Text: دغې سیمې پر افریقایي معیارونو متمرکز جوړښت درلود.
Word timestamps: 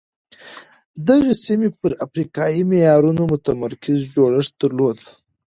دغې 1.07 1.33
سیمې 1.45 1.69
پر 1.79 1.91
افریقایي 2.05 2.61
معیارونو 2.69 3.23
متمرکز 3.33 3.97
جوړښت 4.13 4.53
درلود. 4.61 4.99